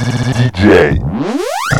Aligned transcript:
DJ 0.00 0.98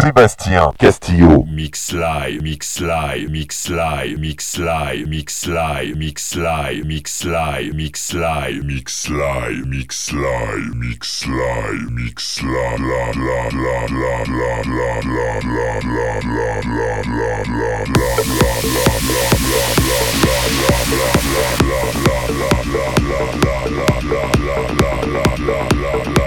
Sébastien 0.03 0.73
Castillo 0.79 1.47
Mix 1.51 1.93
live 1.93 2.43
mix 2.43 2.81
live 2.81 3.31
mix 3.31 3.71
live 3.71 4.19
mix 4.19 4.59
live 4.59 5.07
mix 5.09 5.47
live 5.47 5.97
mix 5.97 6.37
live 6.37 6.85
mix 6.85 7.25
live 7.25 7.75
mix 7.75 8.13
live 8.13 8.63
mix 8.63 8.99
live 9.09 9.65
mix 9.65 10.13
live 10.13 10.75
mix 10.77 11.23
live 11.33 11.91
mix 11.95 12.43
live 12.43 12.81
la 26.07 26.20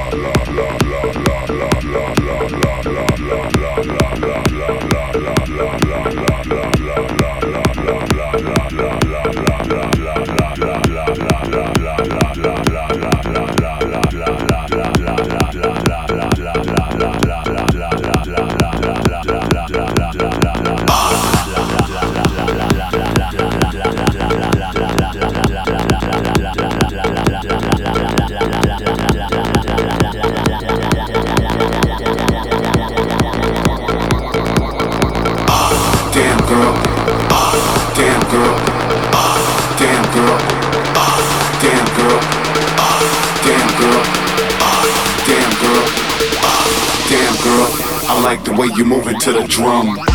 the 48.55 48.61
way 48.61 48.67
you 48.75 48.85
move 48.85 49.05
to 49.19 49.31
the 49.31 49.45
drum. 49.47 50.12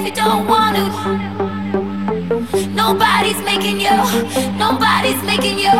if 0.00 0.06
you 0.06 0.12
don't 0.12 0.46
want 0.46 0.76
to. 0.76 0.84
Nobody's 2.68 3.40
making 3.42 3.80
you, 3.80 3.90
nobody's 4.56 5.22
making 5.22 5.58
you. 5.58 5.70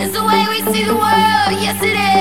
It's 0.00 0.12
the 0.12 0.24
way 0.24 0.46
we 0.48 0.60
see 0.72 0.84
the 0.84 0.94
world, 0.94 1.52
yes 1.60 1.82
it 1.82 1.96
is. 1.96 2.11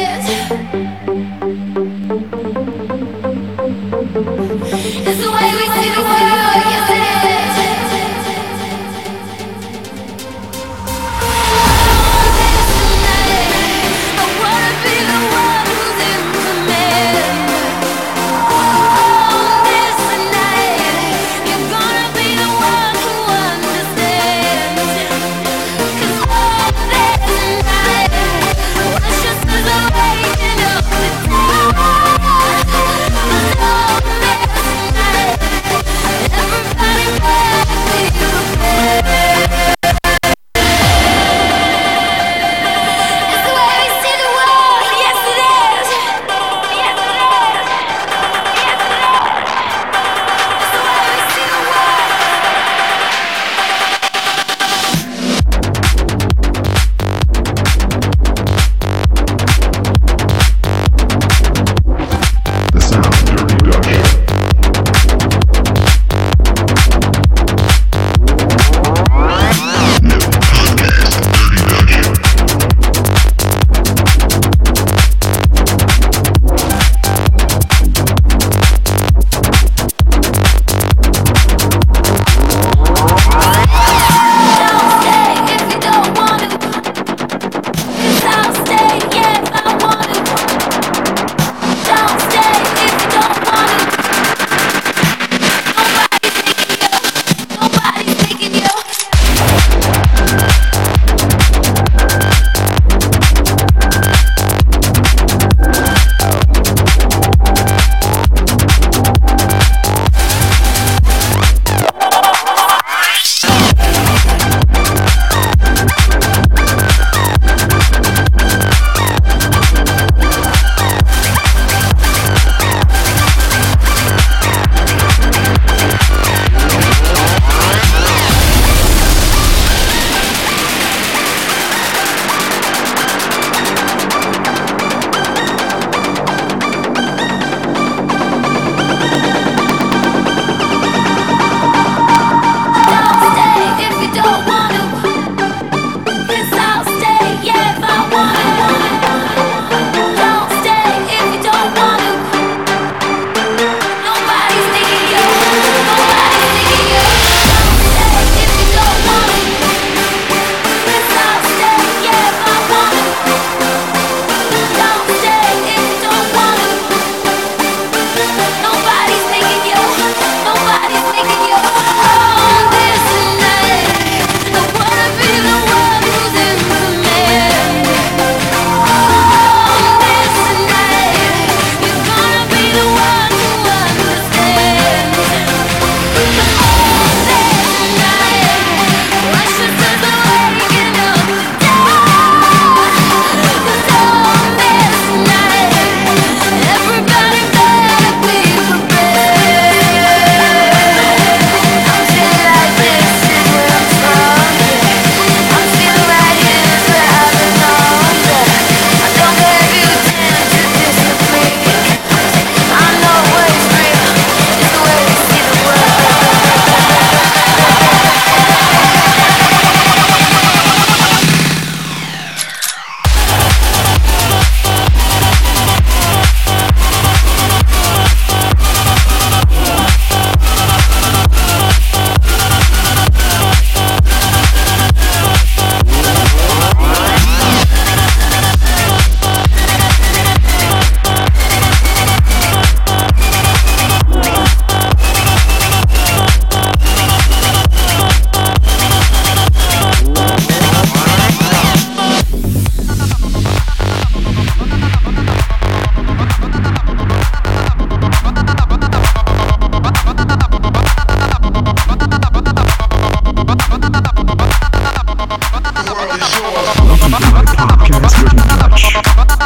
keep 267.02 267.14
it 267.14 267.48
fucking 267.58 267.94
my 267.94 268.70
much. 268.70 269.41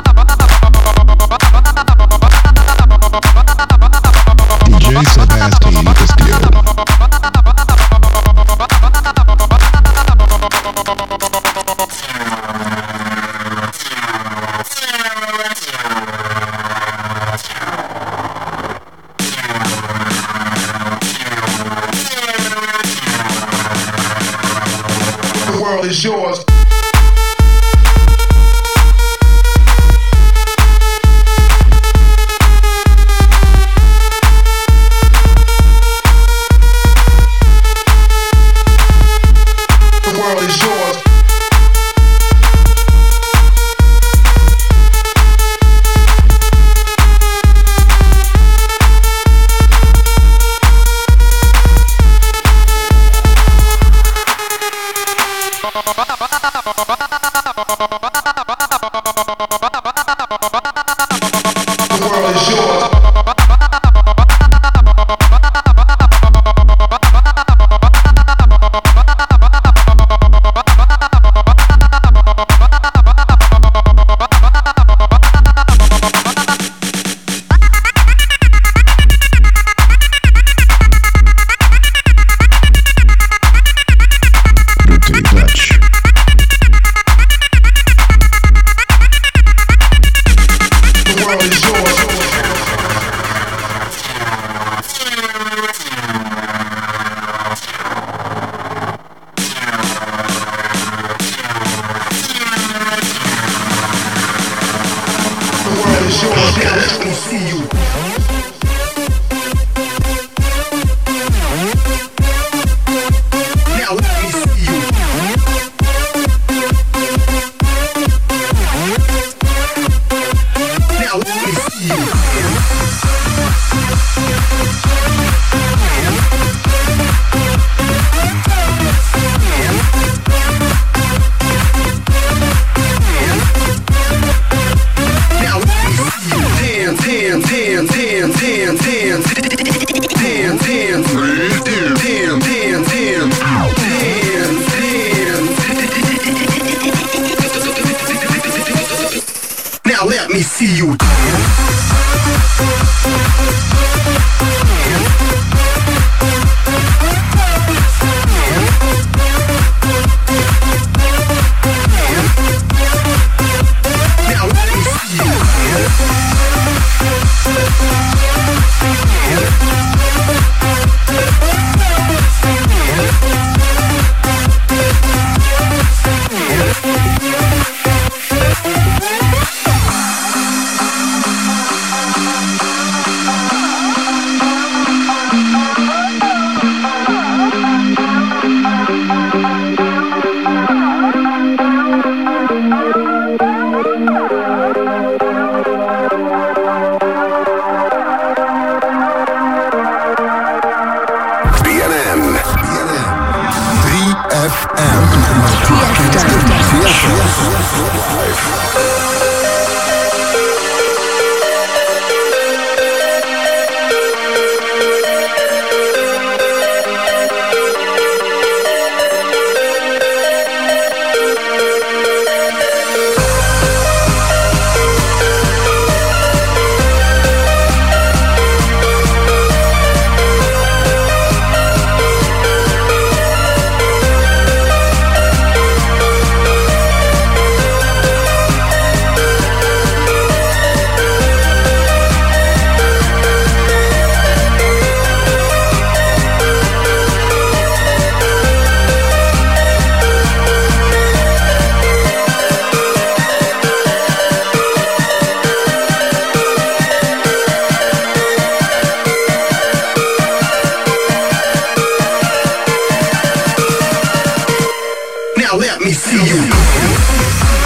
Now 265.45 265.58
let 265.58 265.79
me 265.79 265.91
see 265.91 266.17
you. 266.25 267.64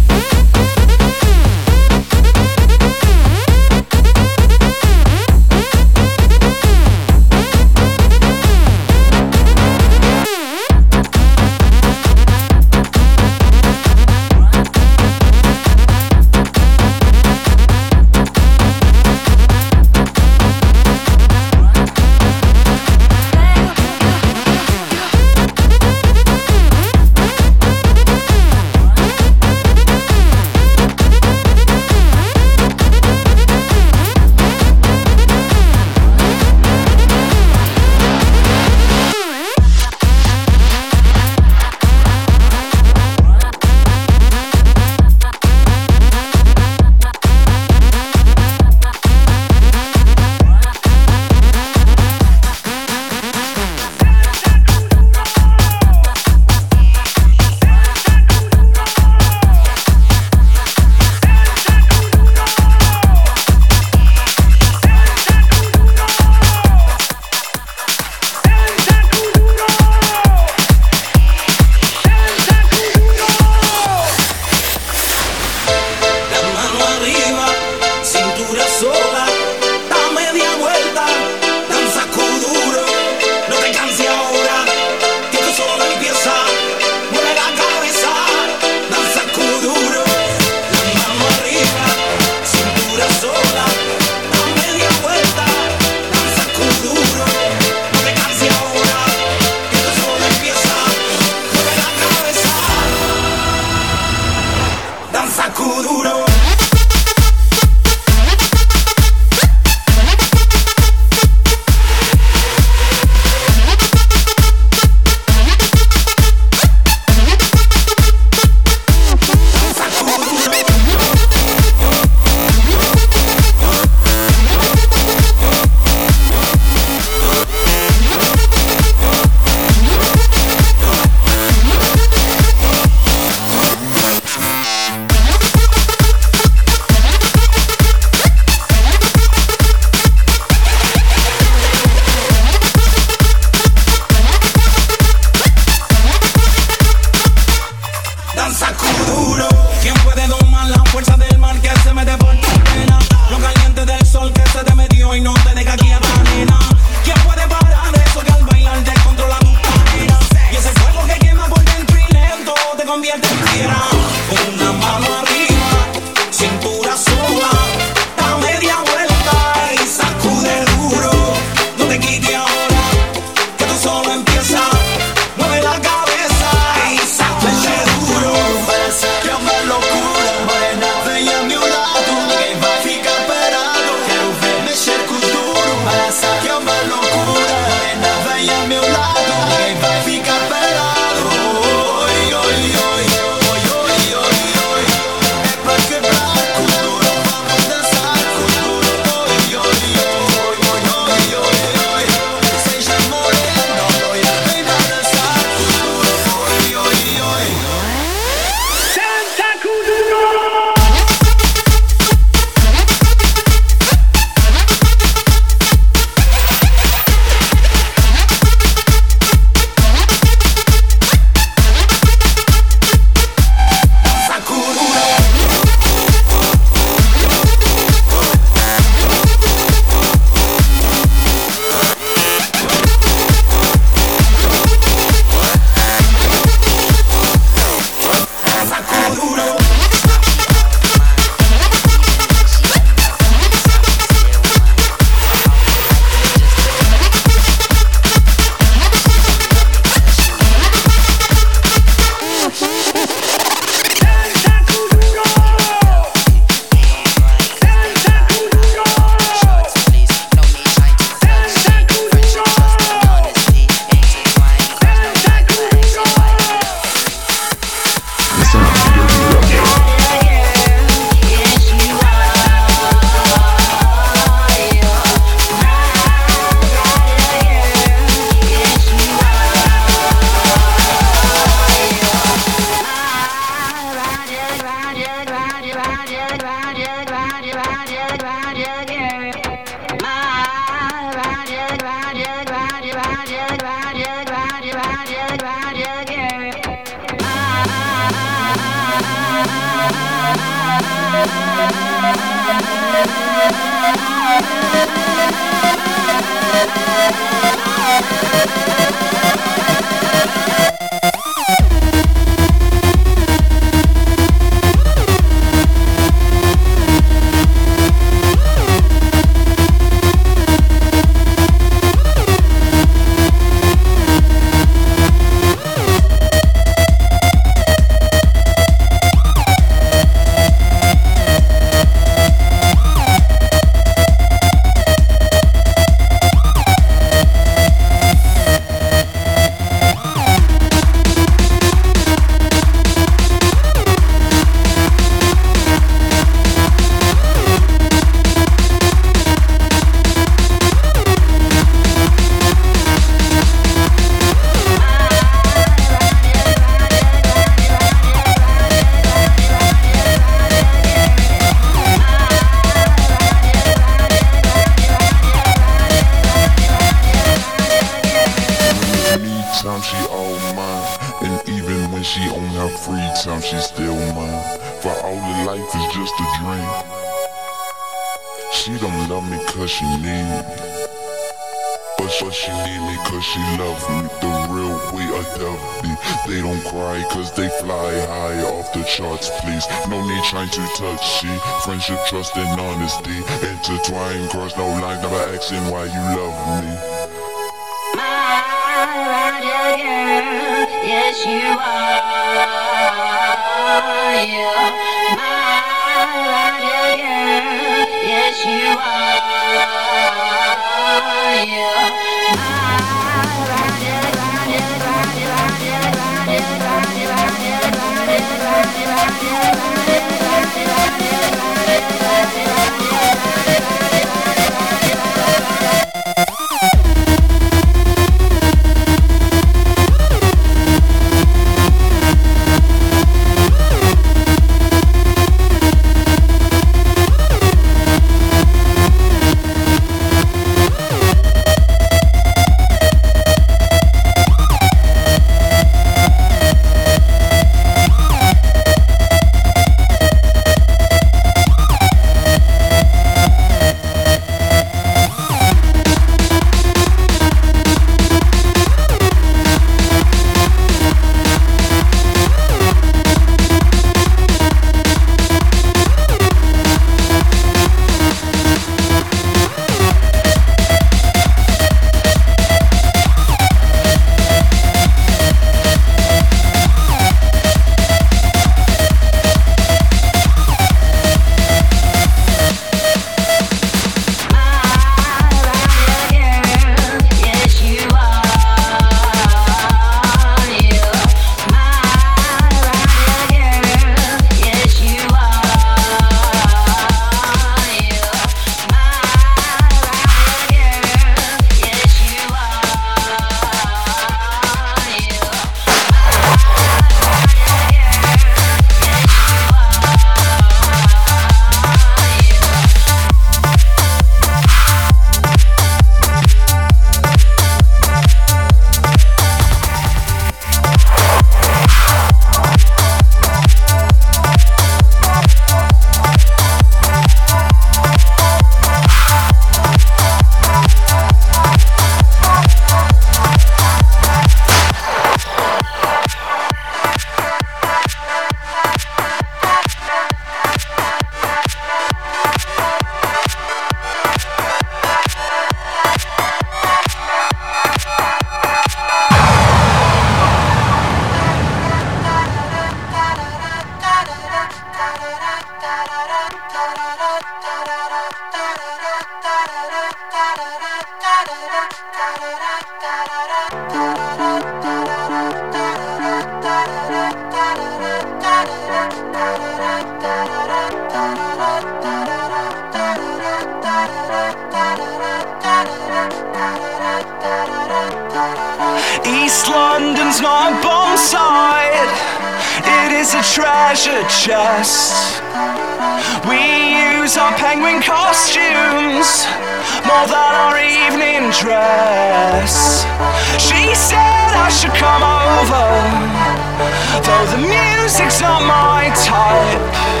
Though 597.02 597.26
the 597.26 597.38
music's 597.38 598.20
not 598.20 598.42
my 598.42 598.92
type. 598.94 600.00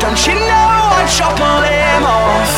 Don't 0.00 0.26
you 0.26 0.34
know 0.34 0.76
I'd 0.98 1.08
chop 1.08 1.38
a 1.40 1.52
limb 1.64 2.04
off 2.04 2.52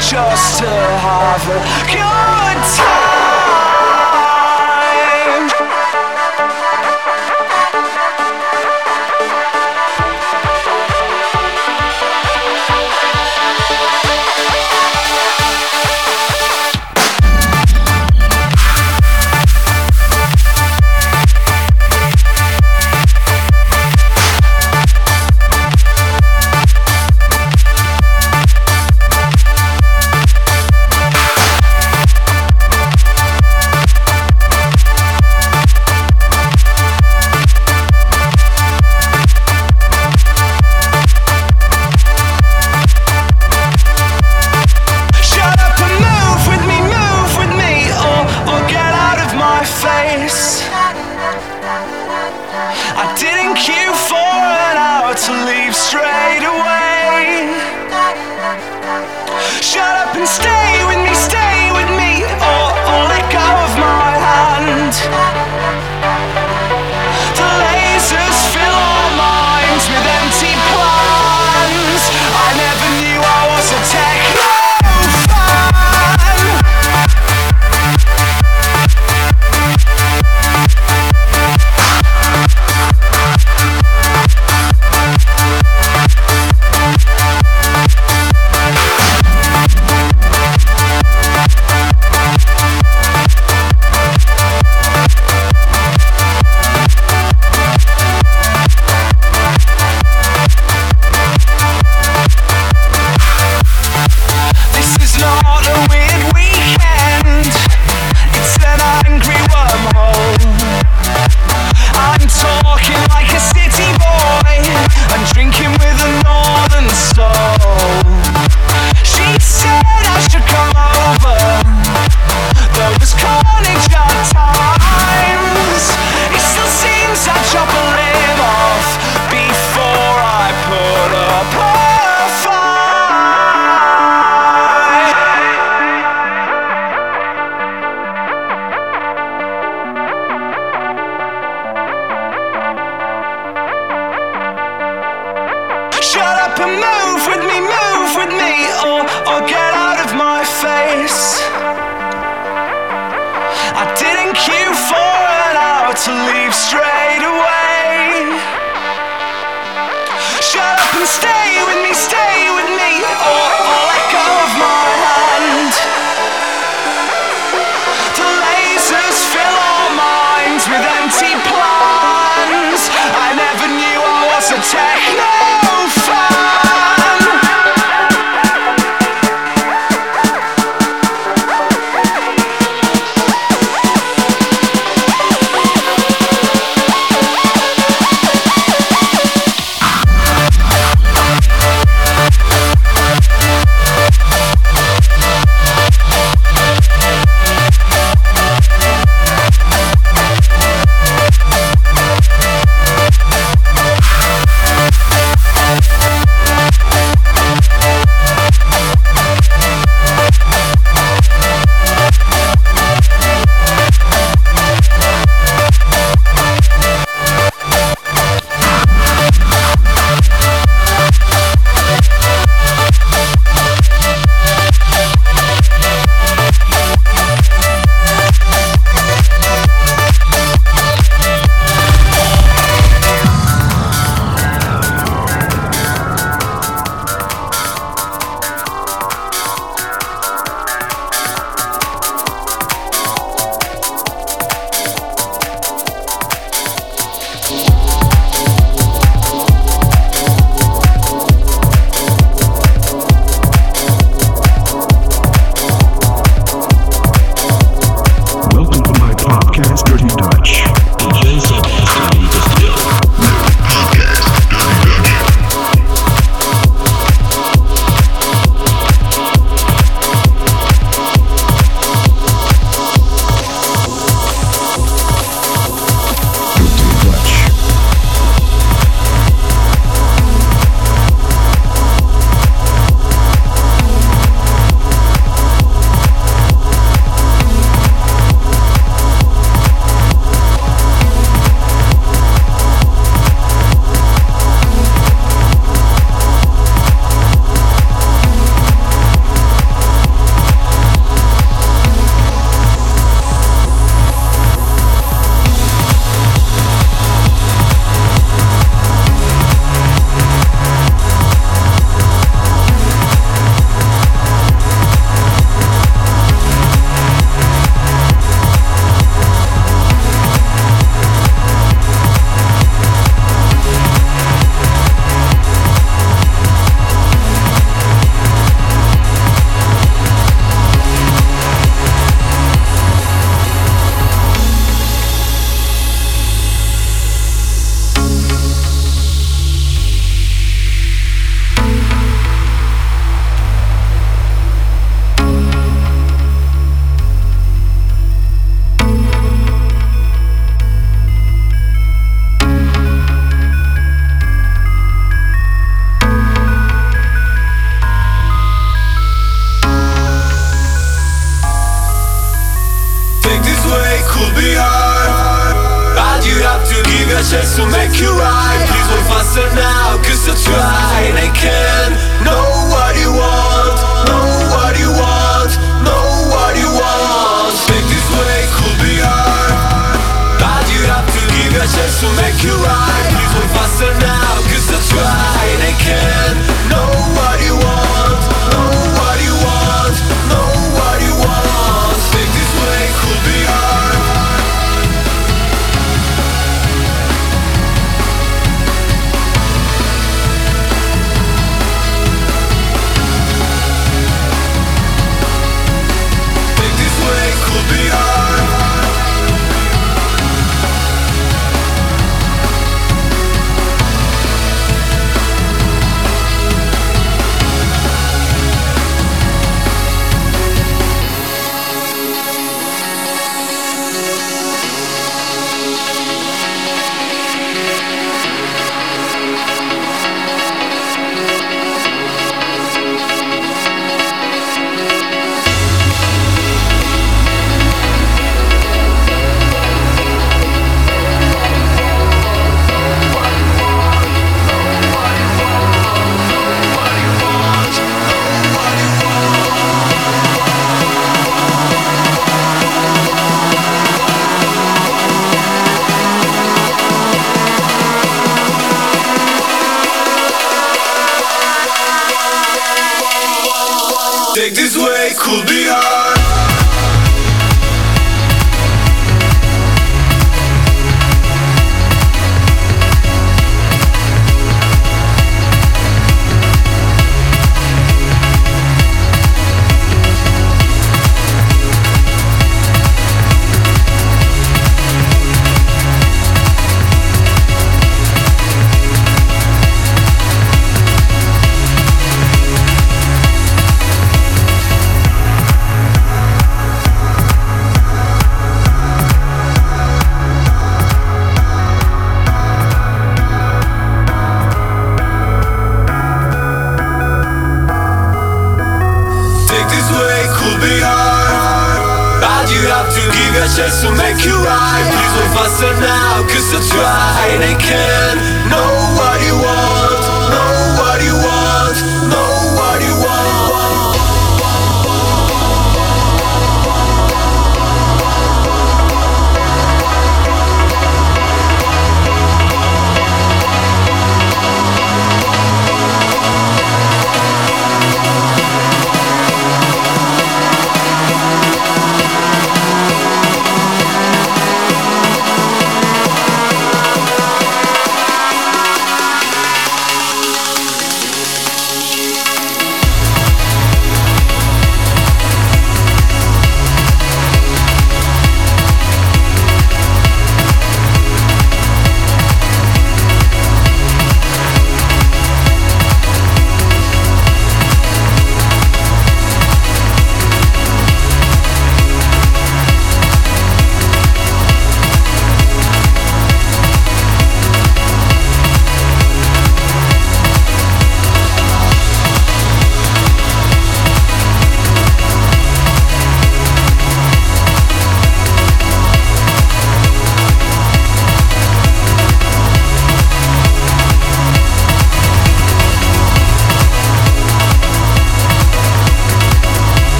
Just 0.00 0.58
to 0.58 0.68
have 0.68 1.48
a 1.48 1.60
good 1.86 2.76
time? 2.76 3.15